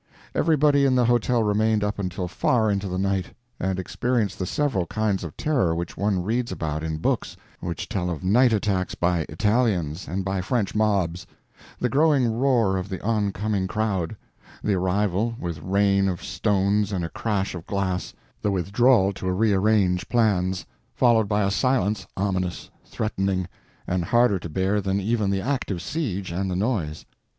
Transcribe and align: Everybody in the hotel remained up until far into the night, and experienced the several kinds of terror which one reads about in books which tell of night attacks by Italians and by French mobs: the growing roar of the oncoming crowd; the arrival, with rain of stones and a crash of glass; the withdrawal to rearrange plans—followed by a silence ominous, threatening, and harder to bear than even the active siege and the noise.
Everybody 0.33 0.83
in 0.87 0.95
the 0.95 1.05
hotel 1.05 1.43
remained 1.43 1.83
up 1.83 1.99
until 1.99 2.27
far 2.27 2.71
into 2.71 2.87
the 2.89 2.97
night, 2.97 3.35
and 3.59 3.77
experienced 3.77 4.39
the 4.39 4.47
several 4.47 4.87
kinds 4.87 5.23
of 5.23 5.37
terror 5.37 5.75
which 5.75 5.95
one 5.95 6.23
reads 6.23 6.51
about 6.51 6.81
in 6.83 6.97
books 6.97 7.37
which 7.59 7.87
tell 7.87 8.09
of 8.09 8.23
night 8.23 8.51
attacks 8.51 8.95
by 8.95 9.27
Italians 9.29 10.07
and 10.07 10.25
by 10.25 10.41
French 10.41 10.73
mobs: 10.73 11.27
the 11.77 11.87
growing 11.87 12.33
roar 12.33 12.77
of 12.77 12.89
the 12.89 12.99
oncoming 13.03 13.67
crowd; 13.67 14.15
the 14.63 14.73
arrival, 14.73 15.35
with 15.39 15.61
rain 15.61 16.07
of 16.07 16.23
stones 16.23 16.91
and 16.91 17.05
a 17.05 17.09
crash 17.09 17.53
of 17.53 17.67
glass; 17.67 18.11
the 18.41 18.49
withdrawal 18.49 19.13
to 19.13 19.31
rearrange 19.31 20.09
plans—followed 20.09 21.27
by 21.29 21.43
a 21.43 21.51
silence 21.51 22.07
ominous, 22.17 22.71
threatening, 22.83 23.47
and 23.85 24.05
harder 24.05 24.39
to 24.39 24.49
bear 24.49 24.81
than 24.81 24.99
even 24.99 25.29
the 25.29 25.41
active 25.41 25.79
siege 25.79 26.31
and 26.31 26.49
the 26.49 26.55
noise. 26.55 27.05